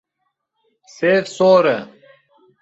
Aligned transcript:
Sêv 0.95 1.23
sor 1.37 1.65
e. 1.77 1.77